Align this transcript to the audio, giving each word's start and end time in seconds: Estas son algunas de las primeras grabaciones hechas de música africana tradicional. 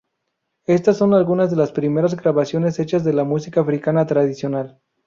Estas 0.65 0.97
son 0.97 1.13
algunas 1.13 1.51
de 1.51 1.57
las 1.57 1.71
primeras 1.71 2.15
grabaciones 2.15 2.79
hechas 2.79 3.03
de 3.03 3.13
música 3.23 3.61
africana 3.61 4.07
tradicional. 4.07 4.81